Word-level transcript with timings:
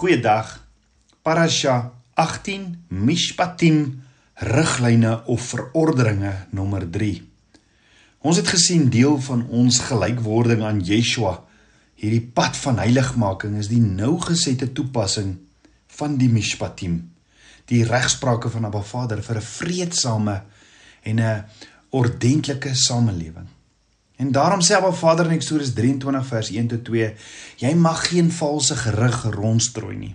Goeiedag. 0.00 0.54
Parasha 1.20 1.92
18 2.14 2.84
Mishpatim 2.88 4.00
riglyne 4.34 5.26
of 5.26 5.42
verordeninge 5.52 6.30
nommer 6.56 6.86
3. 6.90 7.18
Ons 8.24 8.40
het 8.40 8.48
gesien 8.48 8.86
deel 8.88 9.18
van 9.20 9.42
ons 9.52 9.82
gelykwording 9.90 10.64
aan 10.64 10.80
Yeshua. 10.80 11.34
Hierdie 12.00 12.22
pad 12.32 12.56
van 12.62 12.80
heiligmaking 12.80 13.58
is 13.60 13.68
die 13.68 13.82
nougesette 13.84 14.70
toepassing 14.72 15.36
van 15.98 16.16
die 16.16 16.32
Mishpatim, 16.32 16.96
die 17.68 17.84
regsprake 17.84 18.48
van 18.56 18.70
Abba 18.70 18.80
Vader 18.80 19.20
vir 19.20 19.36
'n 19.36 19.48
vreedsame 19.52 20.42
en 21.04 21.20
'n 21.20 21.44
ordentlike 21.90 22.72
samelewing. 22.72 23.52
En 24.20 24.32
daarom 24.32 24.60
sê 24.60 24.74
Abba 24.76 24.92
Vader 24.92 25.30
in 25.30 25.38
Eksodus 25.38 25.72
23 25.72 26.26
vers 26.26 26.50
1 26.52 26.66
tot 26.68 26.84
2: 26.84 27.14
Jy 27.56 27.74
mag 27.74 28.02
geen 28.08 28.28
valse 28.32 28.76
gerug 28.76 29.22
rondstrooi 29.32 29.96
nie. 29.96 30.14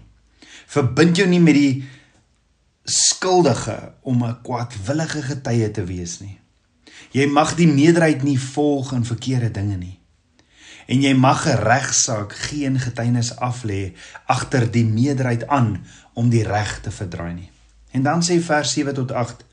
Verbind 0.69 1.17
jou 1.17 1.25
nie 1.29 1.41
met 1.41 1.57
die 1.57 1.83
skuldige 2.83 3.93
om 4.01 4.21
'n 4.23 4.41
kwaadwillige 4.45 5.21
getuie 5.21 5.71
te 5.71 5.83
wees 5.83 6.19
nie. 6.19 6.37
Jy 7.11 7.25
mag 7.27 7.55
die 7.55 7.67
meerderheid 7.67 8.23
nie 8.23 8.39
volg 8.39 8.93
in 8.93 9.05
verkeerde 9.05 9.51
dinge 9.51 9.77
nie. 9.77 9.99
En 10.85 11.01
jy 11.01 11.13
mag 11.13 11.47
'n 11.47 11.57
regsaak 11.65 12.33
geen 12.33 12.79
getuienis 12.79 13.35
aflê 13.35 13.93
agter 14.25 14.71
die 14.71 14.85
meerderheid 14.85 15.47
aan 15.47 15.85
om 16.13 16.29
die 16.29 16.43
reg 16.43 16.79
te 16.81 16.91
verdraai 16.91 17.33
nie. 17.33 17.51
En 17.91 18.03
dan 18.03 18.21
sê 18.21 18.41
vers 18.41 18.71
7 18.71 18.93
tot 18.93 19.11
8 19.11 19.45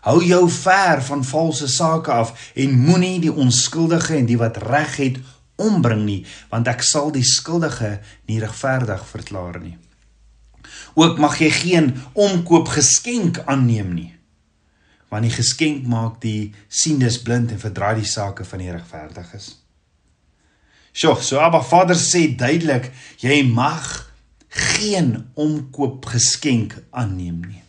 Hou 0.00 0.20
jou 0.24 0.46
ver 0.48 1.02
van 1.04 1.24
valse 1.24 1.68
sake 1.68 2.12
af 2.12 2.32
en 2.54 2.78
moenie 2.86 3.18
die 3.20 3.32
onskuldige 3.32 4.16
en 4.16 4.28
die 4.28 4.38
wat 4.40 4.56
reg 4.64 4.96
het 4.96 5.20
ombring 5.60 6.06
nie, 6.06 6.22
want 6.48 6.68
ek 6.72 6.82
sal 6.86 7.12
die 7.12 7.26
skuldige 7.26 7.98
nie 8.30 8.40
regverdig 8.40 9.04
verklaar 9.06 9.60
nie. 9.60 9.76
Ook 10.96 11.20
mag 11.22 11.36
jy 11.42 11.50
geen 11.52 11.92
omkoop 12.16 12.72
geskenk 12.72 13.42
aanneem 13.44 13.92
nie, 13.94 14.10
want 15.12 15.26
die 15.26 15.34
geskenk 15.34 15.86
maak 15.90 16.20
die 16.24 16.52
siendes 16.68 17.20
blind 17.22 17.52
en 17.52 17.60
verdraai 17.60 18.00
die 18.00 18.08
sake 18.08 18.46
van 18.48 18.64
die 18.64 18.72
regverdiges. 18.72 19.56
Sjoe, 20.96 21.20
so 21.22 21.38
Abba 21.38 21.60
Vader 21.62 21.98
sê 21.98 22.24
duidelik, 22.34 22.88
jy 23.22 23.42
mag 23.46 24.08
geen 24.50 25.12
omkoop 25.38 26.08
geskenk 26.10 26.80
aanneem 26.90 27.44
nie. 27.44 27.62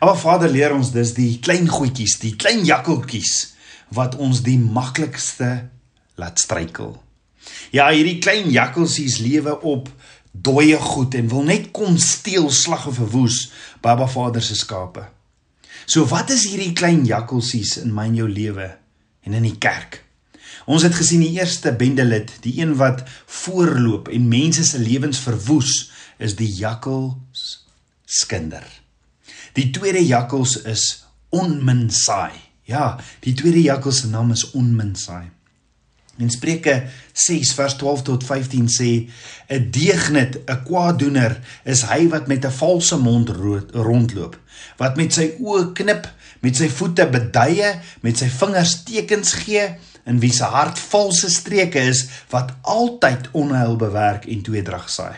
Maar 0.00 0.18
Vader 0.18 0.50
leer 0.50 0.74
ons 0.74 0.92
dis 0.92 1.14
die 1.16 1.38
klein 1.42 1.68
goedjies, 1.68 2.18
die 2.20 2.36
klein 2.36 2.64
jakkeltjies 2.66 3.54
wat 3.96 4.16
ons 4.20 4.42
die 4.44 4.58
maklikste 4.58 5.68
laat 6.20 6.40
struikel. 6.42 6.96
Ja, 7.70 7.88
hierdie 7.92 8.18
klein 8.22 8.50
jakkelsies 8.50 9.20
lewe 9.22 9.54
op 9.62 9.90
dooie 10.32 10.78
goed 10.82 11.14
en 11.16 11.28
wil 11.32 11.46
net 11.46 11.70
kom 11.76 11.96
steel, 12.02 12.50
slag 12.50 12.86
of 12.90 12.98
verwoes 12.98 13.46
Baba 13.84 14.08
Vader 14.10 14.42
se 14.42 14.56
skape. 14.58 15.06
So 15.86 16.04
wat 16.10 16.32
is 16.34 16.48
hierdie 16.50 16.74
klein 16.76 17.04
jakkelsies 17.06 17.76
in 17.84 17.94
my 17.94 18.08
en 18.10 18.18
jou 18.18 18.28
lewe 18.28 18.72
en 19.26 19.36
in 19.38 19.46
die 19.46 19.56
kerk? 19.62 20.02
Ons 20.66 20.82
het 20.82 20.96
gesien 20.98 21.22
die 21.22 21.36
eerste 21.38 21.70
bendelid, 21.78 22.32
die 22.42 22.56
een 22.58 22.74
wat 22.80 23.04
voorloop 23.44 24.10
en 24.10 24.26
mense 24.28 24.64
se 24.66 24.80
lewens 24.82 25.20
verwoes, 25.22 25.92
is 26.18 26.34
die 26.34 26.50
jakkels 26.50 27.68
skinder. 28.06 28.66
Die 29.56 29.70
tweede 29.72 30.02
jakkals 30.04 30.58
is 30.68 30.82
onminsaai. 31.32 32.34
Ja, 32.68 32.98
die 33.24 33.32
tweede 33.32 33.62
jakkals 33.64 34.02
se 34.02 34.10
naam 34.12 34.34
is 34.34 34.44
onminsaai. 34.52 35.30
In 36.20 36.30
Spreuke 36.32 36.74
6 37.12 37.52
vers 37.56 37.76
12 37.80 38.02
tot 38.02 38.24
15 38.24 38.68
sê 38.72 38.90
'n 39.48 39.70
deegnet, 39.70 40.36
'n 40.44 40.62
kwaadoener 40.64 41.40
is 41.64 41.82
hy 41.88 42.08
wat 42.08 42.28
met 42.28 42.44
'n 42.44 42.50
valse 42.50 42.96
mond 42.96 43.28
rondloop, 43.72 44.36
wat 44.76 44.96
met 44.96 45.12
sy 45.12 45.32
oë 45.40 45.72
knip, 45.72 46.08
met 46.40 46.56
sy 46.56 46.68
voete 46.68 47.08
beduie, 47.08 47.80
met 48.00 48.18
sy 48.18 48.28
vingers 48.28 48.82
tekens 48.84 49.32
gee, 49.32 49.76
in 50.04 50.20
wie 50.20 50.32
se 50.32 50.44
hart 50.44 50.78
valse 50.78 51.30
streke 51.30 51.80
is, 51.80 52.08
wat 52.30 52.52
altyd 52.62 53.28
onheil 53.32 53.76
bewerk 53.76 54.26
en 54.26 54.42
tweedrag 54.42 54.88
saai. 54.90 55.16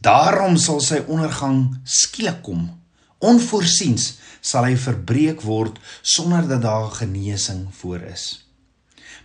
Daarom 0.00 0.56
sal 0.56 0.80
sy 0.80 1.04
ondergang 1.06 1.80
skielik 1.84 2.42
kom 2.42 2.81
onvoorsiens 3.22 4.16
sal 4.42 4.66
hy 4.66 4.76
verbreek 4.78 5.44
word 5.46 5.78
sonder 6.02 6.46
dat 6.50 6.64
daar 6.64 6.90
genesing 6.96 7.68
voor 7.78 8.02
is. 8.10 8.42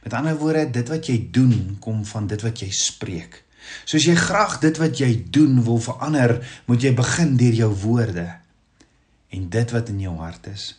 Met 0.05 0.13
ander 0.13 0.37
woorde, 0.37 0.69
dit 0.71 0.89
wat 0.89 1.09
jy 1.09 1.17
doen 1.33 1.77
kom 1.83 2.05
van 2.05 2.27
dit 2.29 2.41
wat 2.45 2.61
jy 2.61 2.69
spreek. 2.71 3.41
Soos 3.83 4.05
jy 4.07 4.15
graag 4.15 4.59
dit 4.63 4.77
wat 4.79 4.99
jy 5.01 5.09
doen 5.33 5.59
wil 5.65 5.81
verander, 5.83 6.37
moet 6.69 6.83
jy 6.83 6.93
begin 6.95 7.35
deur 7.39 7.57
jou 7.65 7.71
woorde 7.83 8.27
en 9.35 9.49
dit 9.51 9.71
wat 9.75 9.89
in 9.91 9.99
jou 9.99 10.13
hart 10.21 10.47
is. 10.47 10.69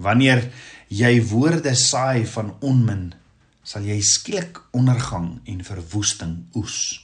Wanneer 0.00 0.46
jy 0.88 1.18
woorde 1.28 1.74
saai 1.76 2.24
van 2.26 2.54
onmin, 2.64 3.10
sal 3.64 3.84
jy 3.84 3.98
skielik 4.00 4.62
ondergang 4.72 5.42
en 5.44 5.60
verwoesting 5.64 6.38
oes. 6.56 7.03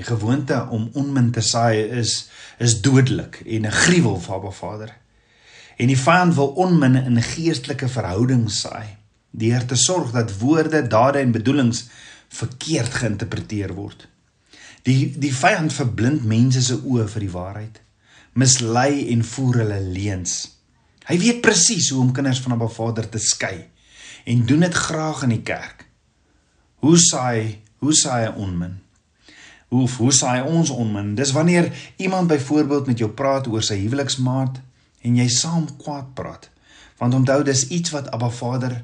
Die 0.00 0.08
gewoonte 0.08 0.62
om 0.72 0.88
onmin 0.96 1.28
te 1.30 1.42
saai 1.44 1.82
is 2.00 2.30
is 2.58 2.80
dodelik 2.80 3.42
en 3.44 3.66
'n 3.66 3.78
gruwel 3.84 4.16
vir 4.20 4.34
Abba 4.34 4.50
Vader. 4.50 4.96
En 5.76 5.86
die 5.86 5.98
vyand 5.98 6.34
wil 6.34 6.48
onmin 6.64 6.96
in 6.96 7.22
geestelike 7.22 7.88
verhouding 7.88 8.50
saai 8.50 8.96
deur 9.30 9.64
te 9.66 9.76
sorg 9.76 10.10
dat 10.10 10.38
woorde, 10.38 10.86
dade 10.86 11.18
en 11.18 11.32
bedoelings 11.32 11.84
verkeerd 12.28 12.94
geïnterpreteer 12.94 13.74
word. 13.74 14.08
Die 14.82 15.18
die 15.18 15.34
vyand 15.34 15.72
verblind 15.72 16.24
mense 16.24 16.62
se 16.62 16.80
oë 16.80 17.06
vir 17.08 17.20
die 17.20 17.34
waarheid, 17.36 17.80
mislei 18.32 19.08
en 19.12 19.24
voer 19.24 19.62
hulle 19.62 19.80
leuns. 19.80 20.48
Hy 21.04 21.18
weet 21.18 21.40
presies 21.40 21.90
hoe 21.90 22.00
om 22.00 22.12
kinders 22.12 22.40
van 22.40 22.52
Abba 22.52 22.68
Vader 22.68 23.08
te 23.08 23.18
skei 23.18 23.68
en 24.24 24.46
doen 24.46 24.60
dit 24.60 24.74
graag 24.74 25.22
in 25.22 25.28
die 25.28 25.42
kerk. 25.42 25.84
Hoe 26.74 26.98
saai, 26.98 27.60
hoe 27.78 27.92
saai 27.92 28.26
hy 28.26 28.32
onmin? 28.36 28.80
Hoe 29.70 29.86
hoe 29.88 30.12
saai 30.12 30.42
ons 30.42 30.70
onmin? 30.70 31.14
Dis 31.14 31.30
wanneer 31.32 31.70
iemand 31.96 32.26
byvoorbeeld 32.26 32.86
met 32.86 32.98
jou 32.98 33.10
praat 33.10 33.46
oor 33.46 33.62
sy 33.62 33.76
huweliksmaat 33.84 34.58
en 35.06 35.16
jy 35.16 35.28
saam 35.30 35.68
kwaad 35.78 36.08
praat. 36.18 36.48
Want 36.98 37.14
onthou 37.14 37.42
dis 37.46 37.68
iets 37.68 37.94
wat 37.94 38.10
Abba 38.10 38.32
Vader 38.34 38.80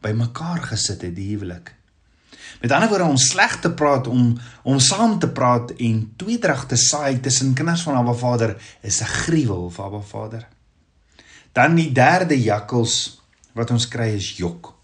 bymekaar 0.00 0.62
gesit 0.70 1.04
het 1.04 1.12
die 1.16 1.28
huwelik. 1.34 1.74
Met 2.60 2.72
ander 2.72 2.88
woorde 2.88 3.04
om 3.04 3.20
sleg 3.20 3.58
te 3.60 3.70
praat 3.70 4.08
om 4.08 4.38
om 4.62 4.80
saam 4.80 5.18
te 5.20 5.28
praat 5.28 5.74
en 5.76 6.00
tweedrag 6.16 6.64
te 6.66 6.80
saai 6.80 7.20
tussen 7.20 7.52
kinders 7.54 7.84
van 7.84 8.00
Abba 8.00 8.16
Vader 8.16 8.56
is 8.80 9.02
'n 9.02 9.12
gruwel 9.26 9.70
vir 9.70 9.84
Abba 9.84 10.00
Vader. 10.00 10.48
Dan 11.52 11.74
die 11.74 11.92
derde 11.92 12.42
jakkels 12.42 13.20
wat 13.52 13.70
ons 13.70 13.88
kry 13.88 14.08
is 14.16 14.36
jok. 14.36 14.74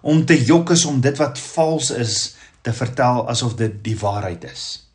Om 0.00 0.24
te 0.24 0.44
jok 0.44 0.70
is 0.70 0.84
om 0.84 1.00
dit 1.00 1.16
wat 1.16 1.38
vals 1.38 1.90
is 1.90 2.36
te 2.62 2.72
vertel 2.72 3.28
asof 3.28 3.54
dit 3.54 3.84
die 3.84 3.96
waarheid 3.98 4.44
is. 4.44 4.88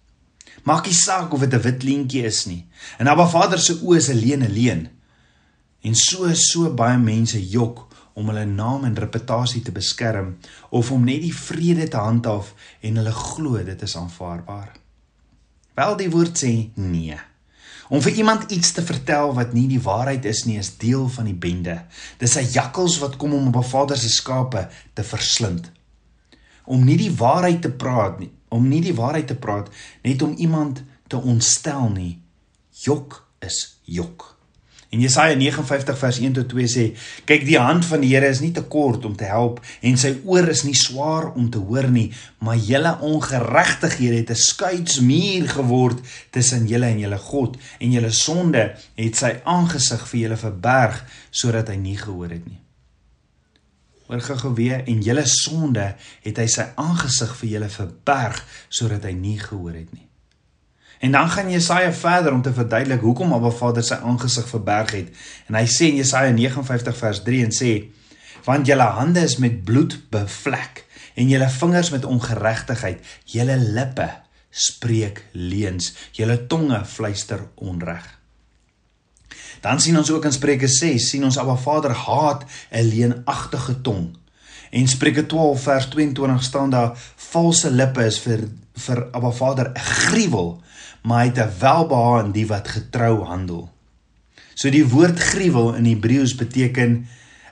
Maak 0.64 0.88
nie 0.88 0.96
saak 0.96 1.34
of 1.34 1.40
dit 1.44 1.54
'n 1.54 1.62
wit 1.62 1.84
leentjie 1.84 2.24
is 2.24 2.46
nie. 2.46 2.66
En 2.98 3.08
Abba 3.08 3.28
Vader 3.28 3.60
se 3.60 3.74
oë 3.82 3.98
is 3.98 4.10
alleen 4.10 4.44
alleen. 4.46 4.88
En 5.82 5.96
so 5.96 6.34
so 6.34 6.74
baie 6.74 6.98
mense 6.98 7.50
jok 7.50 7.88
om 8.14 8.28
hulle 8.28 8.46
naam 8.46 8.84
en 8.84 8.96
reputasie 8.96 9.62
te 9.62 9.72
beskerm 9.72 10.38
of 10.70 10.92
om 10.92 11.04
net 11.04 11.22
die 11.22 11.36
vrede 11.36 11.88
te 11.88 11.98
handhaaf 11.98 12.54
en 12.82 12.96
hulle 12.96 13.12
glo 13.12 13.64
dit 13.64 13.82
is 13.82 13.98
aanvaarbaar. 13.98 14.72
Wel 15.74 15.96
die 15.98 16.10
woord 16.10 16.38
sê 16.38 16.70
nee. 16.76 17.18
Om 17.90 18.02
vir 18.02 18.14
iemand 18.14 18.52
iets 18.52 18.72
te 18.72 18.82
vertel 18.82 19.34
wat 19.34 19.54
nie 19.54 19.68
die 19.68 19.82
waarheid 19.82 20.26
is 20.26 20.46
nie, 20.46 20.58
is 20.58 20.78
deel 20.78 21.10
van 21.10 21.26
die 21.26 21.36
bende. 21.36 21.84
Dis 22.18 22.38
'n 22.38 22.52
jakkals 22.52 23.00
wat 23.00 23.18
kom 23.18 23.34
om 23.34 23.48
op 23.48 23.58
'n 23.58 23.70
Vader 23.70 23.98
se 23.98 24.10
skape 24.10 24.70
te 24.94 25.04
verslind 25.04 25.72
om 26.66 26.84
nie 26.84 26.98
die 26.98 27.12
waarheid 27.12 27.62
te 27.62 27.72
praat 27.72 28.20
nie, 28.20 28.32
om 28.50 28.68
nie 28.68 28.82
die 28.82 28.96
waarheid 28.96 29.28
te 29.28 29.36
praat 29.36 29.70
net 30.04 30.22
om 30.22 30.36
iemand 30.38 30.84
te 31.08 31.18
ontstel 31.18 31.90
nie. 31.90 32.20
Jok 32.84 33.22
is 33.40 33.80
jok. 33.84 34.34
En 34.94 35.02
Jesaja 35.02 35.34
59 35.36 35.98
vers 35.98 36.20
1 36.20 36.34
tot 36.34 36.50
2 36.50 36.68
sê: 36.70 36.84
"Kyk, 37.26 37.46
die 37.46 37.58
hand 37.58 37.86
van 37.86 38.04
die 38.06 38.12
Here 38.14 38.30
is 38.30 38.42
nie 38.42 38.52
te 38.52 38.62
kort 38.62 39.06
om 39.06 39.16
te 39.18 39.26
help 39.26 39.60
en 39.82 39.98
sy 39.98 40.12
oor 40.24 40.48
is 40.54 40.64
nie 40.64 40.78
swaar 40.78 41.32
om 41.34 41.50
te 41.50 41.58
hoor 41.58 41.90
nie, 41.90 42.12
maar 42.38 42.58
julle 42.62 42.98
ongeregtighede 43.02 44.22
het 44.22 44.30
'n 44.30 44.36
skuitsmuur 44.36 45.50
geword 45.50 46.00
tussen 46.30 46.68
julle 46.68 46.86
en 46.86 47.00
julle 47.00 47.18
God 47.18 47.58
en 47.80 47.92
julle 47.92 48.12
sonde 48.12 48.76
het 48.96 49.16
sy 49.16 49.42
aangesig 49.44 50.08
vir 50.08 50.20
julle 50.20 50.38
verberg 50.38 51.06
sodat 51.32 51.68
hy 51.68 51.76
nie 51.76 51.98
gehoor 51.98 52.30
het 52.30 52.46
nie." 52.46 52.63
Oor 54.14 54.54
weer 54.56 54.84
en 54.88 55.02
julle 55.02 55.26
sonde 55.26 55.94
het 56.24 56.40
hy 56.40 56.48
sy 56.48 56.70
aangesig 56.80 57.36
vir 57.42 57.50
julle 57.56 57.70
verberg 57.74 58.42
sodat 58.70 59.06
hy 59.08 59.14
nie 59.18 59.40
gehoor 59.40 59.76
het 59.76 59.92
nie. 59.94 60.08
En 61.04 61.12
dan 61.12 61.30
gaan 61.30 61.52
Jesaja 61.52 61.92
verder 61.92 62.32
om 62.32 62.42
te 62.42 62.54
verduidelik 62.54 63.02
hoekom 63.04 63.34
Abba 63.36 63.52
Vader 63.52 63.84
sy 63.84 63.98
aangesig 64.00 64.48
verberg 64.48 64.94
het. 64.96 65.10
En 65.50 65.58
hy 65.60 65.66
sê 65.68 65.90
in 65.92 66.00
Jesaja 66.00 66.32
59 66.32 66.96
vers 66.96 67.24
3 67.26 67.44
en 67.44 67.52
sê: 67.52 67.72
"Want 68.46 68.68
julle 68.68 68.88
hande 69.00 69.20
is 69.20 69.36
met 69.38 69.64
bloed 69.68 69.98
bevlek 70.10 70.86
en 71.14 71.30
julle 71.30 71.50
vingers 71.50 71.90
met 71.90 72.06
ongeregtigheid, 72.06 73.02
julle 73.26 73.58
lippe 73.58 74.10
spreek 74.50 75.26
leuns. 75.32 75.94
Julle 76.12 76.46
tonge 76.48 76.86
fluister 76.86 77.48
onreg. 77.56 78.23
Dan 79.64 79.80
sien 79.80 79.98
ons 79.98 80.12
ook 80.12 80.26
in 80.28 80.36
Spreuke 80.36 80.68
6 80.68 81.06
sien 81.10 81.24
ons 81.24 81.38
Abba 81.40 81.56
Vader 81.56 81.94
haat 81.96 82.44
'n 82.72 82.84
leenagtige 82.84 83.82
tong. 83.82 84.18
En 84.72 84.88
Spreuke 84.88 85.26
12 85.26 85.62
vers 85.62 85.86
22 85.86 86.44
staan 86.44 86.70
daar 86.70 86.98
valse 87.16 87.72
lippe 87.72 88.06
is 88.06 88.20
vir 88.20 88.50
vir 88.74 89.08
Abba 89.12 89.32
Vader 89.32 89.72
'n 89.72 89.80
gruwel, 89.80 90.62
maar 91.04 91.20
hy 91.20 91.28
het 91.28 91.38
'n 91.40 91.60
welbehae 91.60 92.24
in 92.24 92.32
die 92.32 92.48
wat 92.48 92.68
getrou 92.68 93.24
handel. 93.24 93.70
So 94.54 94.70
die 94.70 94.88
woord 94.88 95.20
gruwel 95.20 95.74
in 95.74 95.86
Hebreëus 95.86 96.36
beteken 96.36 97.08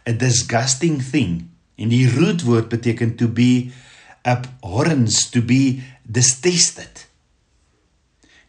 a 0.10 0.12
disgusting 0.12 1.02
thing 1.12 1.50
en 1.76 1.90
die 1.90 2.10
rootwoord 2.10 2.70
beteken 2.70 3.16
to 3.16 3.28
be 3.28 3.72
abhorrence 4.22 5.30
to 5.30 5.42
be 5.42 5.82
detested. 6.04 7.01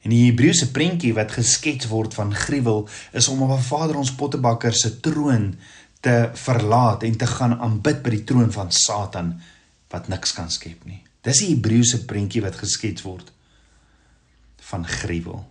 En 0.03 0.11
die 0.11 0.25
Hebreëse 0.27 0.71
prentjie 0.75 1.13
wat 1.15 1.35
geskets 1.37 1.87
word 1.91 2.15
van 2.15 2.35
gruwel 2.35 2.89
is 3.13 3.29
om 3.29 3.43
op 3.43 3.55
'n 3.59 3.63
Vader 3.63 3.97
ons 3.97 4.15
pottebakker 4.15 4.75
se 4.75 5.01
troon 5.01 5.55
te 6.01 6.31
verlaat 6.35 7.03
en 7.03 7.17
te 7.17 7.27
gaan 7.27 7.59
aanbid 7.61 8.03
by 8.03 8.11
die 8.11 8.25
troon 8.25 8.53
van 8.53 8.73
Satan 8.73 9.41
wat 9.89 10.09
niks 10.09 10.33
kan 10.33 10.51
skep 10.51 10.85
nie. 10.85 11.03
Dis 11.23 11.39
die 11.39 11.55
Hebreëse 11.55 12.05
prentjie 12.05 12.43
wat 12.43 12.59
geskets 12.59 13.03
word 13.03 13.33
van 14.73 14.87
gruwel. 14.87 15.45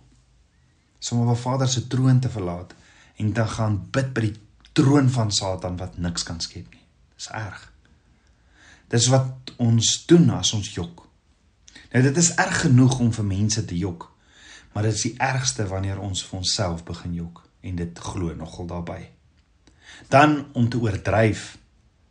Om 1.10 1.20
op 1.20 1.36
'n 1.36 1.40
Vader 1.40 1.68
se 1.68 1.86
troon 1.86 2.20
te 2.20 2.28
verlaat 2.28 2.74
en 3.16 3.32
te 3.32 3.46
gaan 3.46 3.88
bid 3.90 4.12
by 4.12 4.20
die 4.20 4.36
troon 4.72 5.10
van 5.10 5.32
Satan 5.32 5.76
wat 5.76 5.98
niks 5.98 6.22
kan 6.22 6.40
skep 6.40 6.70
nie. 6.70 6.84
Dis 7.16 7.28
erg. 7.28 7.72
Dis 8.88 9.06
wat 9.06 9.52
ons 9.56 10.06
doen 10.06 10.30
as 10.30 10.52
ons 10.52 10.74
jok. 10.74 11.08
Nou 11.92 12.02
dit 12.02 12.16
is 12.16 12.34
erg 12.34 12.60
genoeg 12.60 12.98
om 12.98 13.12
vir 13.12 13.24
mense 13.24 13.64
te 13.64 13.76
jok. 13.76 14.11
Maar 14.72 14.88
dit 14.88 14.94
is 14.94 15.04
die 15.08 15.16
ergste 15.20 15.66
wanneer 15.68 16.00
ons 16.00 16.24
vir 16.26 16.38
onsself 16.40 16.84
begin 16.84 17.14
jok 17.14 17.42
en 17.62 17.76
dit 17.76 17.98
glo 17.98 18.34
nogal 18.34 18.66
daarbey. 18.66 19.10
Dan 20.08 20.46
om 20.52 20.68
te 20.68 20.80
oordryf 20.80 21.56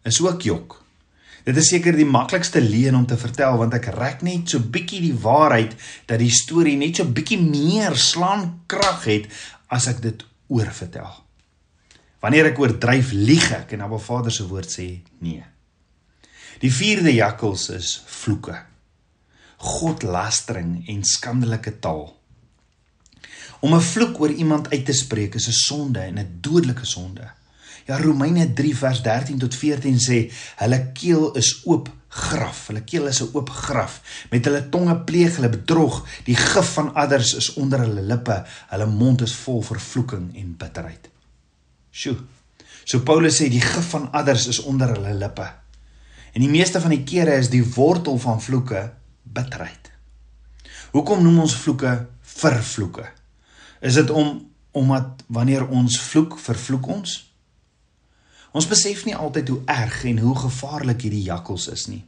is 0.08 0.22
ook 0.22 0.46
jok. 0.46 0.78
Dit 1.44 1.58
is 1.58 1.72
seker 1.74 1.96
die 1.98 2.06
maklikste 2.06 2.62
leuen 2.62 2.96
om 2.96 3.08
te 3.10 3.18
vertel 3.18 3.58
want 3.58 3.74
ek 3.74 3.90
rek 3.96 4.22
net 4.26 4.54
so 4.54 4.62
bietjie 4.62 5.02
die 5.08 5.18
waarheid 5.18 5.74
dat 6.10 6.22
die 6.22 6.30
storie 6.34 6.78
net 6.78 7.02
so 7.02 7.10
bietjie 7.10 7.40
meer 7.42 7.98
slaan 7.98 8.62
krag 8.70 9.08
het 9.10 9.28
as 9.74 9.90
ek 9.90 10.04
dit 10.06 10.26
oorvertel. 10.54 11.10
Wanneer 12.22 12.52
ek 12.52 12.62
oordryf 12.62 13.16
lieg 13.18 13.48
ek 13.58 13.74
en 13.74 13.88
Abba 13.88 13.98
Vader 13.98 14.34
se 14.34 14.46
woord 14.46 14.70
sê 14.70 14.88
nee. 15.26 15.42
Die 16.62 16.70
vierde 16.70 17.10
jakkals 17.10 17.72
is 17.74 17.96
vloeke. 18.06 18.54
Godlastering 19.62 20.84
en 20.94 21.02
skandelike 21.06 21.80
taal. 21.82 22.12
Om 23.62 23.76
'n 23.76 23.82
vloek 23.82 24.20
oor 24.20 24.32
iemand 24.32 24.70
uit 24.70 24.86
te 24.86 24.94
spreek 24.94 25.36
is 25.36 25.48
'n 25.48 25.52
sonde 25.52 26.00
en 26.00 26.20
'n 26.20 26.38
dodelike 26.42 26.86
sonde. 26.86 27.30
Ja 27.86 27.98
Romeine 27.98 28.54
3 28.54 28.78
vers 28.78 29.02
13 29.02 29.38
tot 29.38 29.56
14 29.56 30.00
sê 30.00 30.32
hulle 30.56 30.92
keel 30.92 31.36
is 31.36 31.62
oop 31.66 31.90
graf. 32.08 32.68
Hulle 32.68 32.84
keel 32.84 33.08
is 33.08 33.22
'n 33.22 33.30
oop 33.34 33.50
graf. 33.50 34.02
Met 34.30 34.46
hulle 34.46 34.70
tonge 34.70 34.98
pleeg 34.98 35.36
hulle 35.36 35.50
bedrog. 35.50 36.08
Die 36.24 36.36
gif 36.36 36.74
van 36.74 36.94
adders 36.94 37.34
is 37.34 37.54
onder 37.54 37.80
hulle 37.80 38.02
lippe. 38.02 38.44
Hulle 38.70 38.86
mond 38.86 39.22
is 39.22 39.36
vol 39.36 39.62
vervloeking 39.62 40.36
en 40.36 40.58
bitterheid. 40.58 41.10
Sjoe. 41.92 42.18
So 42.84 43.00
Paulus 43.00 43.42
sê 43.42 43.50
die 43.50 43.62
gif 43.62 43.90
van 43.90 44.12
adders 44.12 44.48
is 44.48 44.60
onder 44.60 44.88
hulle 44.88 45.14
lippe. 45.14 45.54
En 46.34 46.42
die 46.42 46.50
meeste 46.50 46.82
van 46.82 46.90
die 46.90 47.04
kere 47.04 47.34
is 47.38 47.50
die 47.50 47.64
wortel 47.74 48.18
van 48.18 48.42
vloeke 48.42 48.92
bitterheid. 49.24 49.92
Hoekom 50.92 51.24
noem 51.24 51.40
ons 51.40 51.56
vloeke 51.56 52.08
vervloeke? 52.22 53.21
Is 53.82 53.94
dit 53.98 54.10
om 54.10 54.50
omdat 54.72 55.24
wanneer 55.28 55.68
ons 55.68 55.98
vloek, 56.00 56.38
vervloek 56.40 56.88
ons? 56.88 57.16
Ons 58.52 58.68
besef 58.68 59.06
nie 59.08 59.16
altyd 59.16 59.48
hoe 59.48 59.62
erg 59.66 60.04
en 60.06 60.20
hoe 60.22 60.36
gevaarlik 60.38 61.02
hierdie 61.02 61.26
jakkals 61.26 61.68
is 61.72 61.88
nie. 61.90 62.04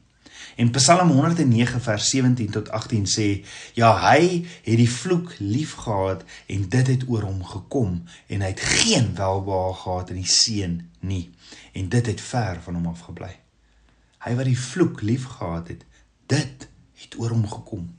En 0.56 0.70
Psalm 0.76 1.10
109 1.10 1.82
vers 1.82 2.10
17 2.10 2.50
tot 2.54 2.70
18 2.70 3.08
sê: 3.10 3.28
"Ja, 3.74 3.90
hy 4.12 4.46
het 4.64 4.78
die 4.78 4.90
vloek 4.90 5.34
liefgehad 5.40 6.24
en 6.48 6.70
dit 6.70 6.88
het 6.88 7.08
oor 7.08 7.26
hom 7.26 7.44
gekom 7.44 8.04
en 8.28 8.42
hy 8.42 8.48
het 8.54 8.60
geen 8.60 9.16
welbehae 9.16 9.74
gehad 9.74 10.10
in 10.10 10.22
die 10.22 10.30
seën 10.30 10.90
nie 11.00 11.32
en 11.74 11.90
dit 11.90 12.06
het 12.06 12.22
ver 12.22 12.62
van 12.62 12.76
hom 12.76 12.88
afgebly." 12.88 13.34
Hy 14.24 14.36
wat 14.36 14.46
die 14.46 14.60
vloek 14.60 15.02
liefgehad 15.02 15.68
het, 15.68 15.86
dit 16.28 16.68
het 16.94 17.20
oor 17.20 17.30
hom 17.30 17.48
gekom. 17.48 17.90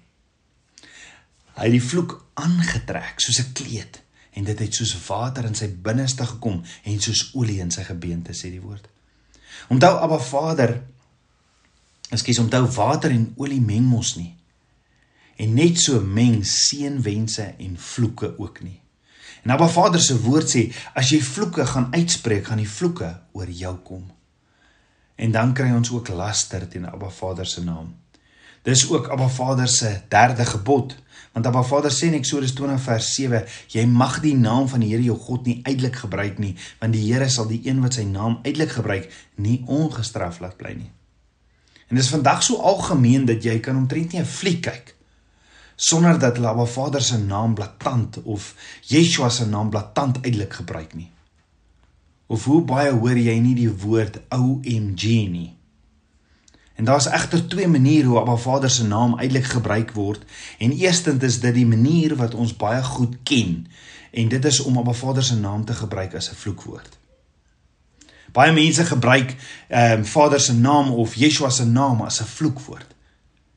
Hy 1.55 1.69
het 1.69 1.77
die 1.77 1.83
vloek 1.83 2.17
aangetrek 2.35 3.21
soos 3.21 3.39
'n 3.41 3.53
kleed 3.53 4.03
en 4.33 4.45
dit 4.45 4.59
het 4.59 4.75
soos 4.75 5.07
water 5.07 5.45
in 5.45 5.55
sy 5.55 5.69
binneste 5.69 6.27
gekom 6.27 6.63
en 6.85 7.01
soos 7.01 7.31
olie 7.35 7.61
in 7.61 7.71
sy 7.71 7.85
gebeente 7.85 8.33
sê 8.33 8.51
die 8.51 8.61
woord. 8.61 8.89
Onthou 9.69 9.99
Abba 9.99 10.19
Vader 10.19 10.83
Ekskuus, 12.15 12.39
onthou 12.39 12.67
water 12.77 13.11
en 13.11 13.33
olie 13.41 13.61
meng 13.61 13.87
mos 13.89 14.15
nie. 14.17 14.35
En 15.41 15.55
net 15.57 15.81
so 15.83 16.01
meng 16.01 16.45
seënwense 16.47 17.55
en 17.59 17.79
vloeke 17.81 18.35
ook 18.39 18.61
nie. 18.63 18.81
En 19.43 19.51
Abba 19.51 19.69
Vader 19.69 20.01
se 20.01 20.17
woord 20.23 20.51
sê 20.51 20.69
as 20.95 21.11
jy 21.11 21.21
vloeke 21.25 21.67
gaan 21.67 21.91
uitspreek, 21.95 22.47
gaan 22.47 22.63
die 22.63 22.71
vloeke 22.71 23.11
oor 23.33 23.51
jou 23.51 23.75
kom. 23.87 24.05
En 25.17 25.35
dan 25.35 25.55
kry 25.55 25.71
ons 25.75 25.91
ook 25.95 26.09
laster 26.15 26.69
teen 26.69 26.87
Abba 26.89 27.11
Vader 27.11 27.47
se 27.47 27.65
naam. 27.65 27.93
Dis 28.65 28.87
ook 28.91 29.11
Abba 29.13 29.29
Vader 29.29 29.69
se 29.69 29.91
derde 30.09 30.47
gebod 30.49 30.95
Want 31.35 31.47
Abba 31.51 31.65
Vader 31.67 31.91
sê 31.91 32.07
in 32.07 32.19
Eksodus 32.21 32.55
20 32.55 32.79
vers 32.85 33.11
7, 33.17 33.43
jy 33.75 33.85
mag 33.91 34.21
die 34.23 34.37
naam 34.39 34.69
van 34.71 34.85
die 34.85 34.93
Here 34.93 35.03
jou 35.03 35.17
God 35.19 35.49
nie 35.51 35.61
uitelik 35.67 35.99
gebruik 36.05 36.39
nie, 36.39 36.55
want 36.81 36.95
die 36.95 37.03
Here 37.09 37.27
sal 37.29 37.49
die 37.51 37.61
een 37.67 37.83
wat 37.83 37.99
sy 37.99 38.07
naam 38.07 38.39
uitelik 38.45 38.77
gebruik, 38.77 39.09
nie 39.43 39.65
ongestraf 39.67 40.39
laat 40.45 40.55
bly 40.61 40.77
nie. 40.79 40.93
En 41.91 41.99
dis 41.99 42.11
vandag 42.15 42.43
so 42.47 42.63
algemeen 42.63 43.27
dat 43.27 43.43
jy 43.45 43.59
kan 43.61 43.77
omtrent 43.77 44.15
nie 44.15 44.23
'n 44.23 44.31
fliek 44.39 44.63
kyk 44.63 44.95
sonder 45.77 46.19
dat 46.19 46.37
hulle 46.37 46.49
Abba 46.49 46.67
Vader 46.67 47.03
se 47.03 47.19
naam 47.19 47.55
blaatant 47.55 48.23
of 48.23 48.55
Yeshua 48.87 49.29
se 49.31 49.47
naam 49.47 49.71
blaatant 49.71 50.23
uitelik 50.23 50.53
gebruik 50.53 50.95
nie. 50.95 51.11
Of 52.27 52.45
hoe 52.45 52.63
baie 52.63 52.93
hoor 52.93 53.19
jy 53.19 53.35
nie 53.41 53.55
die 53.55 53.71
woord 53.71 54.21
OMG 54.33 55.03
nie. 55.31 55.51
En 56.75 56.85
daar's 56.85 57.07
egter 57.07 57.47
twee 57.49 57.69
maniere 57.69 58.07
hoe 58.07 58.19
Abba 58.19 58.37
Vader 58.37 58.71
se 58.71 58.85
naam 58.85 59.19
eintlik 59.19 59.45
gebruik 59.45 59.91
word. 59.93 60.23
En 60.59 60.73
eerstens 60.73 61.23
is 61.23 61.41
dit 61.41 61.55
die 61.55 61.67
manier 61.67 62.17
wat 62.17 62.35
ons 62.35 62.57
baie 62.57 62.83
goed 62.83 63.17
ken. 63.23 63.67
En 64.11 64.29
dit 64.29 64.45
is 64.45 64.61
om 64.61 64.79
Abba 64.79 64.93
Vader 64.93 65.25
se 65.25 65.37
naam 65.37 65.65
te 65.65 65.75
gebruik 65.75 66.15
as 66.15 66.31
'n 66.31 66.35
vloekwoord. 66.35 66.99
Baie 68.33 68.53
mense 68.53 68.85
gebruik 68.85 69.37
ehm 69.69 69.99
um, 69.99 70.05
Vader 70.05 70.41
se 70.41 70.55
naam 70.55 70.91
of 70.91 71.15
Yeshua 71.15 71.51
se 71.51 71.67
naam 71.67 72.01
as 72.03 72.21
'n 72.21 72.25
vloekwoord. 72.25 72.95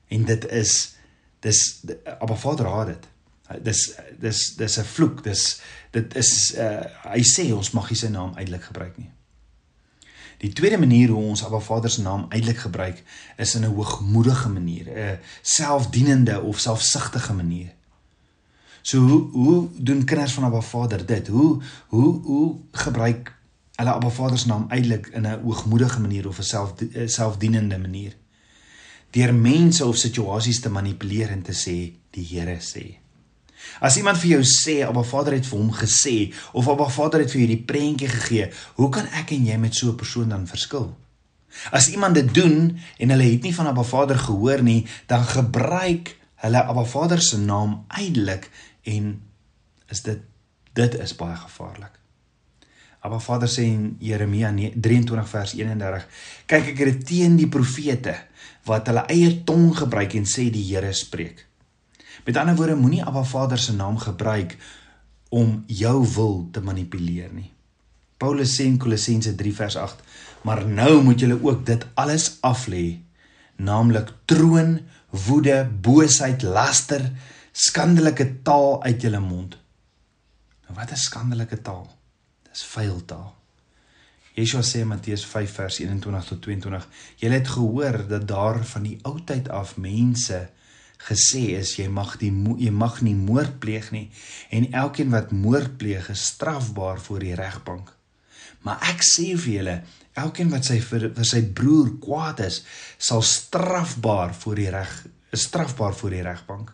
En 0.08 0.26
dit 0.26 0.50
is 0.52 0.96
dis 1.40 1.84
Abba 2.20 2.36
Vader 2.36 2.66
haat 2.66 2.88
dit. 2.88 3.08
Dis 3.64 3.96
dis 4.20 4.56
dis 4.56 4.78
'n 4.78 4.84
vloek. 4.84 5.24
Dis 5.24 5.62
dit 5.92 6.16
is 6.16 6.54
uh, 6.58 6.82
hy 7.04 7.24
sê 7.24 7.54
ons 7.54 7.72
mag 7.72 7.90
nie 7.90 7.98
sy 7.98 8.08
naam 8.08 8.34
eintlik 8.36 8.64
gebruik 8.64 8.98
nie. 8.98 9.10
Die 10.38 10.54
tweede 10.54 10.78
manier 10.78 11.10
hoe 11.10 11.24
ons 11.24 11.44
Abba 11.46 11.60
Vader 11.60 11.90
se 11.90 12.02
naam 12.02 12.26
eintlik 12.30 12.58
gebruik 12.58 13.04
is 13.38 13.56
in 13.56 13.64
'n 13.64 13.74
hoogmoedige 13.74 14.50
manier, 14.50 14.86
'n 14.90 15.20
selfdienende 15.42 16.42
of 16.42 16.60
selfsugtige 16.60 17.34
manier. 17.34 17.74
So 18.82 19.00
hoe 19.00 19.32
hoe 19.32 19.70
doen 19.78 20.04
kinders 20.04 20.34
van 20.34 20.44
Abba 20.44 20.62
Vader 20.62 21.06
dit? 21.06 21.28
Hoe 21.28 21.62
hoe 21.88 22.22
hoe 22.22 22.56
gebruik 22.72 23.36
hulle 23.76 23.92
Abba 23.92 24.10
Vader 24.10 24.38
se 24.38 24.48
naam 24.48 24.66
eintlik 24.70 25.08
in 25.08 25.26
'n 25.26 25.42
hoogmoedige 25.42 26.00
manier 26.00 26.28
of 26.28 26.38
'n 26.38 26.44
self 26.44 26.74
selfdienende 27.06 27.78
manier? 27.78 28.16
Deur 29.10 29.34
mense 29.34 29.86
of 29.86 29.98
situasies 29.98 30.60
te 30.60 30.70
manipuleer 30.70 31.30
en 31.30 31.42
te 31.42 31.54
sê 31.54 31.98
die 32.10 32.28
Here 32.30 32.58
sê. 32.60 33.07
As 33.80 33.98
iemand 33.98 34.18
vir 34.18 34.38
jou 34.38 34.44
sê 34.44 34.82
Abba 34.86 35.04
Vader 35.04 35.38
het 35.38 35.46
vir 35.46 35.60
hom 35.60 35.74
gesê 35.74 36.34
of 36.54 36.70
Abba 36.70 36.90
Vader 36.90 37.24
het 37.24 37.32
vir 37.32 37.44
jou 37.44 37.50
die 37.52 37.66
prentjie 37.70 38.10
gegee, 38.10 38.50
hoe 38.80 38.90
kan 38.90 39.08
ek 39.20 39.32
en 39.36 39.46
jy 39.46 39.58
met 39.58 39.76
so 39.76 39.90
'n 39.90 39.96
persoon 39.98 40.30
dan 40.30 40.48
verskil? 40.48 40.96
As 41.72 41.90
iemand 41.90 42.16
dit 42.16 42.34
doen 42.34 42.80
en 42.98 43.10
hulle 43.10 43.24
het 43.24 43.44
nie 43.44 43.56
van 43.56 43.68
Abba 43.68 43.84
Vader 43.84 44.18
gehoor 44.18 44.64
nie, 44.64 44.86
dan 45.08 45.24
gebruik 45.24 46.18
hulle 46.36 46.64
Abba 46.64 46.84
Vader 46.84 47.22
se 47.22 47.38
naam 47.38 47.86
uitelik 47.88 48.50
en 48.84 49.22
is 49.90 50.02
dit 50.02 50.20
dit 50.74 50.94
is 50.94 51.16
baie 51.16 51.36
gevaarlik. 51.36 51.94
Abba 53.00 53.20
Vader 53.20 53.50
sê 53.50 53.64
in 53.66 53.96
Jeremia 54.00 54.52
23 54.52 55.30
vers 55.30 55.54
31: 55.54 56.08
"Kyk 56.46 56.68
ek 56.74 56.78
het 56.78 57.06
teen 57.06 57.36
die 57.38 57.48
profete 57.50 58.16
wat 58.66 58.88
hulle 58.88 59.06
eie 59.10 59.44
tong 59.44 59.72
gebruik 59.78 60.14
en 60.14 60.26
sê 60.26 60.50
die 60.52 60.66
Here 60.74 60.94
spreek." 60.94 61.46
Met 62.28 62.38
ander 62.38 62.56
woorde, 62.60 62.76
moenie 62.76 63.04
Abba 63.04 63.24
Vader 63.24 63.58
se 63.58 63.74
naam 63.74 63.98
gebruik 63.98 64.58
om 65.30 65.64
jou 65.68 66.08
wil 66.14 66.48
te 66.52 66.60
manipuleer 66.60 67.30
nie. 67.32 67.54
Paulus 68.20 68.58
sê 68.58 68.66
in 68.68 68.76
Kolossense 68.78 69.32
3 69.36 69.54
vers 69.56 69.78
8: 69.80 70.02
"Maar 70.44 70.66
nou 70.68 71.04
moet 71.04 71.20
julle 71.20 71.38
ook 71.44 71.66
dit 71.66 71.86
alles 71.94 72.38
aflê, 72.42 73.00
naamlik 73.56 74.12
troon, 74.26 74.80
woede, 75.10 75.70
boosheid, 75.82 76.42
laster, 76.44 77.12
skandelike 77.52 78.42
taal 78.44 78.84
uit 78.84 79.02
julle 79.02 79.20
mond. 79.20 79.58
Nou 80.68 80.76
wat 80.76 80.92
is 80.92 81.08
skandelike 81.08 81.62
taal? 81.62 81.88
Dis 82.52 82.64
vuil 82.64 83.06
taal. 83.06 83.32
Yeshua 84.34 84.62
sê 84.62 84.84
in 84.84 84.92
Matteus 84.92 85.26
5 85.26 85.56
vers 85.62 85.80
21 85.80 86.26
tot 86.26 86.42
22: 86.42 86.88
"Julle 87.16 87.34
het 87.34 87.48
gehoor 87.48 88.08
dat 88.08 88.28
daar 88.28 88.66
van 88.66 88.84
die 88.84 89.00
ou 89.02 89.18
tyd 89.24 89.50
af 89.50 89.78
mense 89.78 90.50
gesê 90.98 91.58
is 91.60 91.76
jy 91.78 91.88
mag 91.88 92.18
die 92.22 92.32
jy 92.58 92.72
mag 92.72 93.02
nie 93.02 93.16
moord 93.16 93.60
pleeg 93.60 93.92
nie 93.92 94.10
en 94.50 94.72
elkeen 94.74 95.14
wat 95.14 95.32
moord 95.32 95.78
pleeg 95.78 96.10
is 96.10 96.26
strafbaar 96.34 97.00
voor 97.00 97.20
die 97.20 97.36
regbank. 97.36 97.94
Maar 98.66 98.82
ek 98.90 99.04
sê 99.06 99.36
vir 99.38 99.54
julle, 99.54 99.76
elkeen 100.18 100.50
wat 100.52 100.66
sy 100.66 100.80
vir, 100.82 101.12
vir 101.16 101.28
sy 101.30 101.44
broer 101.56 101.94
kwaad 102.02 102.42
is, 102.48 102.64
sal 102.98 103.22
strafbaar 103.22 104.34
voor 104.34 104.56
die 104.56 104.72
reg 104.74 104.96
is 105.36 105.44
strafbaar 105.48 105.94
voor 105.94 106.16
die 106.16 106.24
regbank. 106.24 106.72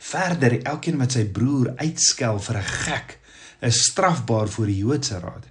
Verder, 0.00 0.58
elkeen 0.68 0.98
wat 1.00 1.16
sy 1.16 1.24
broer 1.28 1.72
uitskel 1.80 2.38
vir 2.38 2.56
'n 2.58 2.68
gek, 2.84 3.18
is 3.60 3.84
strafbaar 3.90 4.48
voor 4.48 4.66
die 4.66 4.80
Joodse 4.80 5.18
raad. 5.18 5.46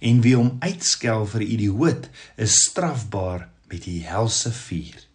En 0.00 0.20
wie 0.20 0.36
hom 0.36 0.56
uitskel 0.60 1.26
vir 1.26 1.40
'n 1.40 1.52
idioot, 1.56 2.08
is 2.36 2.54
strafbaar 2.68 3.48
met 3.68 3.84
die 3.84 4.04
helse 4.04 4.52
vuur. 4.52 5.06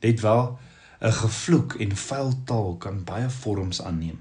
Dit 0.00 0.20
wel 0.20 0.58
'n 1.00 1.12
gevloek 1.12 1.74
en 1.74 1.96
vuil 1.96 2.32
taal 2.44 2.76
kan 2.76 3.04
baie 3.04 3.30
vorms 3.30 3.82
aanneem. 3.82 4.20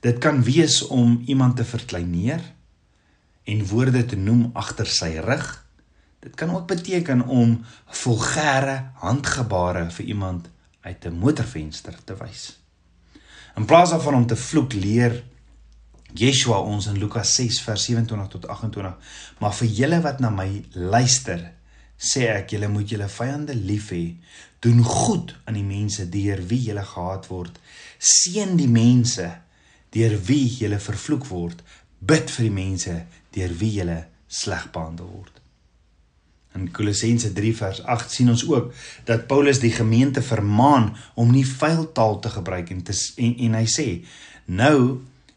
Dit 0.00 0.18
kan 0.18 0.42
wees 0.42 0.82
om 0.86 1.22
iemand 1.26 1.56
te 1.56 1.64
verkleineer 1.64 2.42
en 3.44 3.66
woorde 3.66 4.04
te 4.04 4.16
noem 4.16 4.50
agter 4.54 4.86
sy 4.86 5.16
rug. 5.18 5.64
Dit 6.20 6.34
kan 6.34 6.50
ook 6.50 6.66
beteken 6.66 7.26
om 7.26 7.64
vulgêre 7.86 8.90
handgebare 8.94 9.90
vir 9.90 10.04
iemand 10.04 10.48
uit 10.80 11.04
'n 11.04 11.18
motorvenster 11.18 11.94
te 12.04 12.16
wys. 12.16 12.58
In 13.56 13.64
plaas 13.64 13.90
daarvan 13.90 14.14
om 14.14 14.26
te 14.26 14.36
vloek, 14.36 14.72
leer 14.72 15.24
Yeshua 16.12 16.58
ons 16.58 16.86
in 16.86 16.98
Lukas 16.98 17.34
6 17.34 17.60
vers 17.60 17.84
27 17.84 18.28
tot 18.28 18.46
28: 18.46 18.96
"Maar 19.38 19.54
vir 19.54 19.68
julle 19.68 20.00
wat 20.00 20.20
na 20.20 20.30
my 20.30 20.64
luister, 20.70 21.52
sê 21.96 22.28
ek 22.28 22.50
julle 22.50 22.68
moet 22.68 22.88
julle 22.88 23.08
vyande 23.08 23.54
lief 23.54 23.90
hê 23.90 24.16
doen 24.66 24.82
goed 24.82 25.36
aan 25.46 25.54
die 25.58 25.66
mense 25.66 26.08
deur 26.10 26.42
wie 26.50 26.60
julle 26.66 26.84
gehaat 26.84 27.30
word. 27.30 27.58
Seën 27.98 28.56
die 28.58 28.70
mense 28.70 29.28
deur 29.94 30.18
wie 30.26 30.44
julle 30.58 30.80
vervloek 30.82 31.26
word. 31.30 31.62
Bid 31.98 32.30
vir 32.34 32.48
die 32.48 32.54
mense 32.54 32.96
deur 33.36 33.54
wie 33.60 33.72
julle 33.78 34.00
sleg 34.26 34.68
behandel 34.74 35.08
word. 35.12 35.32
In 36.56 36.70
Kolossense 36.72 37.30
3 37.36 37.52
vers 37.54 37.82
8 37.84 38.12
sien 38.12 38.32
ons 38.32 38.46
ook 38.48 38.72
dat 39.08 39.26
Paulus 39.30 39.60
die 39.62 39.74
gemeente 39.76 40.22
vermaan 40.24 40.94
om 41.14 41.30
nie 41.30 41.44
vuil 41.46 41.84
taal 41.92 42.18
te 42.24 42.32
gebruik 42.32 42.72
en, 42.72 42.82
te, 42.82 42.96
en 43.22 43.34
en 43.46 43.58
hy 43.60 43.66
sê 43.70 43.88
nou 44.46 44.78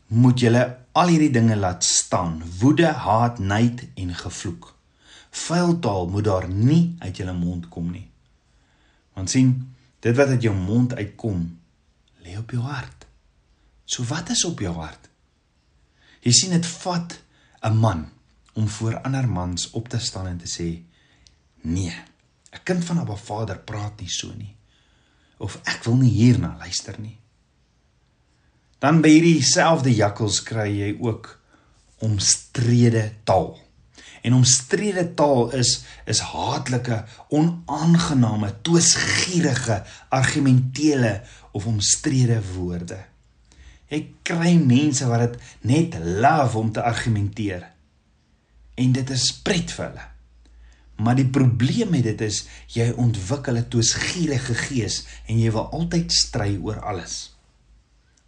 moet 0.10 0.42
julle 0.42 0.64
al 0.98 1.12
hierdie 1.12 1.34
dinge 1.36 1.58
laat 1.60 1.84
staan 1.86 2.40
woede 2.62 2.94
haat 3.06 3.40
nait 3.40 3.84
en 4.00 4.16
gevloek. 4.16 4.72
Vuil 5.46 5.76
taal 5.84 6.08
moet 6.10 6.26
daar 6.26 6.48
nie 6.50 6.96
uit 7.04 7.20
jou 7.20 7.34
mond 7.36 7.68
kom 7.70 7.92
nie. 7.92 8.08
Want 9.14 9.30
sien, 9.30 9.76
dit 10.00 10.16
wat 10.16 10.28
uit 10.28 10.42
jou 10.42 10.56
mond 10.56 10.96
uitkom, 10.96 11.60
lê 12.24 12.38
op 12.38 12.52
jou 12.52 12.64
hart. 12.64 13.06
So 13.86 14.04
wat 14.04 14.30
is 14.30 14.46
op 14.46 14.60
jou 14.60 14.76
hart? 14.76 15.10
Jy 16.22 16.32
sien 16.36 16.52
dit 16.52 16.66
vat 16.66 17.20
'n 17.64 17.76
man 17.78 18.10
om 18.54 18.68
voor 18.68 19.02
ander 19.02 19.28
mans 19.28 19.70
op 19.70 19.90
te 19.90 20.00
staan 20.00 20.28
en 20.28 20.38
te 20.38 20.48
sê: 20.48 20.84
"Nee, 21.62 21.96
'n 22.52 22.64
kind 22.64 22.86
van 22.86 23.00
'n 23.00 23.18
Vader 23.18 23.60
praat 23.60 24.00
nie 24.00 24.10
so 24.10 24.34
nie." 24.34 24.56
Of 25.38 25.60
ek 25.64 25.84
wil 25.84 25.96
nie 25.96 26.12
hierna 26.12 26.56
luister 26.58 27.00
nie. 27.00 27.18
Dan 28.80 29.02
by 29.02 29.10
hierdie 29.10 29.44
selfde 29.44 29.96
jakkals 29.96 30.44
kry 30.44 30.68
jy 30.68 30.98
ook 31.00 31.40
omstrede 31.98 33.14
taal. 33.24 33.69
En 34.22 34.34
omstrede 34.34 35.06
taal 35.14 35.54
is 35.56 35.84
is 36.10 36.20
haatlike, 36.20 37.04
onaangename, 37.30 38.54
twisgierige, 38.62 39.84
argumentele 40.10 41.22
of 41.52 41.66
omstrede 41.70 42.42
woorde. 42.54 42.98
Jy 43.90 44.02
kry 44.28 44.54
mense 44.62 45.08
wat 45.10 45.26
dit 45.26 45.38
net 45.72 45.98
love 46.04 46.58
om 46.58 46.72
te 46.74 46.84
argumenteer. 46.84 47.66
En 48.80 48.92
dit 48.96 49.10
is 49.16 49.32
pret 49.44 49.72
vir 49.76 49.86
hulle. 49.88 50.08
Maar 51.00 51.16
die 51.16 51.30
probleem 51.32 51.94
met 51.96 52.04
dit 52.04 52.22
is 52.22 52.44
jy 52.76 52.90
ontwikkel 52.92 53.58
'n 53.58 53.70
twisgierige 53.72 54.56
gees 54.68 55.06
en 55.28 55.40
jy 55.40 55.52
wil 55.52 55.72
altyd 55.72 56.12
stry 56.12 56.60
oor 56.62 56.80
alles. 56.80 57.32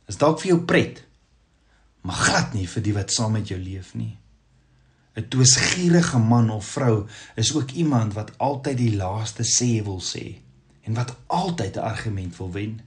Is 0.07 0.17
dalk 0.17 0.39
vir 0.39 0.47
jou 0.55 0.61
pret, 0.65 1.03
maar 2.01 2.15
glad 2.15 2.53
nie 2.53 2.67
vir 2.67 2.83
die 2.83 2.93
wat 2.93 3.11
saam 3.11 3.31
met 3.31 3.47
jou 3.47 3.59
leef 3.59 3.93
nie. 3.93 4.20
'n 5.15 5.27
twisgierige 5.27 6.19
man 6.19 6.49
of 6.49 6.65
vrou 6.65 7.07
is 7.35 7.53
ook 7.53 7.71
iemand 7.71 8.13
wat 8.13 8.37
altyd 8.37 8.77
die 8.77 8.95
laaste 8.95 9.43
sê 9.43 9.83
wil 9.83 10.01
sê 10.01 10.39
en 10.81 10.93
wat 10.93 11.15
altyd 11.27 11.75
'n 11.75 11.87
argument 11.93 12.37
wil 12.37 12.51
wen. 12.51 12.81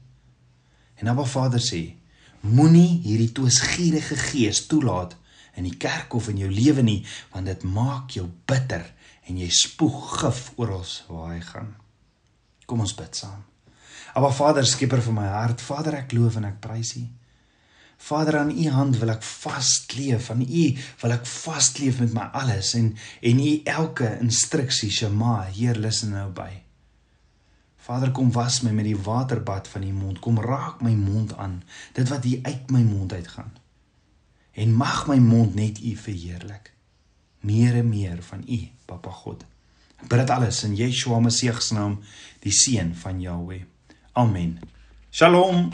En 0.94 1.08
Abba 1.08 1.24
Vader 1.24 1.60
sê: 1.60 1.94
Moenie 2.40 3.00
hierdie 3.02 3.32
twisgierige 3.32 4.16
gees 4.16 4.66
toelaat 4.66 5.16
in 5.54 5.62
die 5.62 5.76
kerk 5.76 6.14
of 6.14 6.28
in 6.28 6.36
jou 6.36 6.50
lewe 6.50 6.82
nie, 6.82 7.06
want 7.32 7.46
dit 7.46 7.62
maak 7.62 8.10
jou 8.10 8.28
bitter 8.44 8.92
en 9.28 9.38
jy 9.38 9.48
spoeg 9.50 10.20
gif 10.20 10.52
oral 10.56 10.84
waar 11.08 11.32
hy 11.32 11.40
gaan. 11.40 11.74
Kom 12.66 12.80
ons 12.80 12.94
bid 12.94 13.16
saam. 13.16 13.44
Abba 14.14 14.30
Vader, 14.30 14.66
skieper 14.66 15.02
van 15.02 15.14
my 15.14 15.26
hart, 15.26 15.60
Vader, 15.60 15.94
ek 15.94 16.12
loof 16.12 16.36
en 16.36 16.44
ek 16.44 16.60
prys 16.60 16.94
U. 16.96 17.04
Vader 17.96 18.38
aan 18.38 18.50
u 18.50 18.68
hand 18.68 18.98
wil 18.98 19.10
ek 19.14 19.22
vasleef 19.22 20.30
aan 20.30 20.42
u 20.42 20.66
wil 21.00 21.14
ek 21.14 21.26
vasleef 21.26 22.00
met 22.02 22.12
my 22.16 22.28
alles 22.32 22.74
en 22.74 22.92
en 23.20 23.40
u 23.40 23.52
elke 23.64 24.18
instruksie 24.20 24.90
Shema 24.90 25.42
Heer 25.54 25.78
luister 25.80 26.08
nou 26.08 26.30
by. 26.32 26.50
Vader 27.84 28.12
kom 28.16 28.32
was 28.32 28.62
my 28.64 28.72
met 28.72 28.88
die 28.88 28.96
waterbad 28.96 29.68
van 29.68 29.82
u 29.82 29.92
mond. 29.92 30.18
Kom 30.18 30.40
raak 30.40 30.80
my 30.80 30.94
mond 30.96 31.36
aan 31.36 31.62
dit 31.92 32.08
wat 32.08 32.24
hier 32.24 32.40
uit 32.42 32.70
my 32.70 32.80
mond 32.80 33.12
uitgaan. 33.12 33.52
En 34.52 34.72
mag 34.72 35.06
my 35.06 35.18
mond 35.18 35.54
net 35.54 35.82
u 35.82 35.96
verheerlik. 35.96 36.72
Meer 37.40 37.74
en 37.74 37.88
meer 37.88 38.22
van 38.22 38.44
u 38.48 38.60
Papa 38.84 39.10
God. 39.10 39.44
Ek 40.00 40.08
bid 40.08 40.18
dit 40.18 40.30
alles 40.30 40.64
in 40.64 40.76
Yeshua 40.76 41.20
Messie 41.20 41.52
se 41.60 41.74
naam 41.74 42.00
die 42.40 42.52
seun 42.52 42.94
van 42.96 43.20
Jahweh 43.20 43.64
Amen. 44.16 44.60
Shalom 45.10 45.72